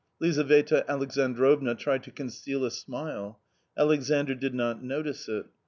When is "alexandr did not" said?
3.77-4.83